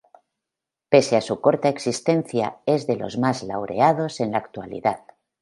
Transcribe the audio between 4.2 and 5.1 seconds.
la actualidad.